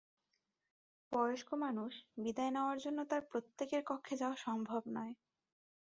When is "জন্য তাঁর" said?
2.77-3.21